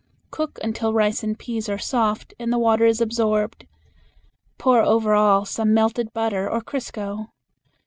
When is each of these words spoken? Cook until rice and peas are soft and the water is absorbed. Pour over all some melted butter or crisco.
Cook 0.31 0.57
until 0.63 0.93
rice 0.95 1.21
and 1.21 1.37
peas 1.37 1.69
are 1.69 1.77
soft 1.77 2.33
and 2.39 2.51
the 2.51 2.57
water 2.57 2.85
is 2.87 3.01
absorbed. 3.01 3.67
Pour 4.57 4.81
over 4.81 5.13
all 5.13 5.45
some 5.45 5.75
melted 5.75 6.11
butter 6.11 6.49
or 6.49 6.59
crisco. 6.61 7.27